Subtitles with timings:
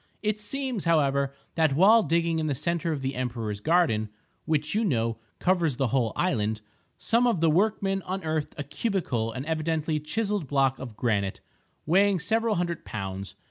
[0.23, 4.09] It seems, however, that while digging in the centre of the emperors garden,
[4.45, 6.61] (which, you know, covers the whole island),
[6.97, 11.39] some of the workmen unearthed a cubical and evidently chiseled block of granite,
[11.85, 13.35] weighing several hundred pounds.